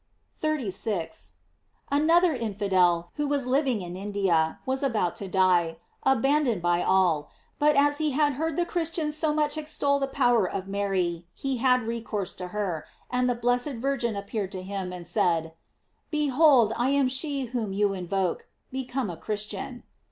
[0.33, 1.33] f 36.—
[1.91, 7.75] Another infidel, who was living in India, was about to die, abandoned by all, but
[7.75, 11.83] as he had heard the Christians so much extol the power of Mary, he had
[11.83, 15.53] recourse to her, and the blessed Virgin appeared to him, and said:
[16.09, 19.83] "Behold I am she whom you invoke; become a Christian."